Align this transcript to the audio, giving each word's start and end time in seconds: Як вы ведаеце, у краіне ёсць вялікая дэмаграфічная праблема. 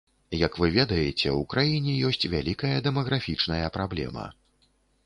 Як 0.43 0.53
вы 0.61 0.69
ведаеце, 0.77 1.33
у 1.33 1.43
краіне 1.55 1.93
ёсць 2.09 2.27
вялікая 2.35 2.75
дэмаграфічная 2.89 3.65
праблема. 3.79 4.27